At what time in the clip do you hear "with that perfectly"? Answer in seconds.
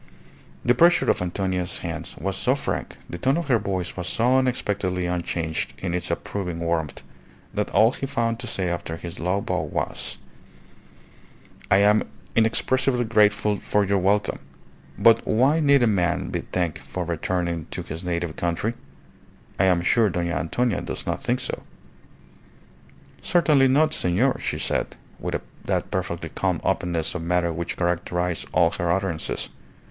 25.19-26.29